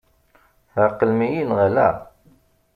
[0.73, 1.87] Tɛeqlem-iyi-d neɣ ala?